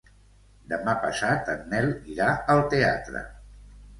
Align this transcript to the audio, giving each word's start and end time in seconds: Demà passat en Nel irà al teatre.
Demà 0.71 0.93
passat 1.01 1.51
en 1.55 1.61
Nel 1.75 1.91
irà 2.15 2.31
al 2.53 2.65
teatre. 2.75 3.21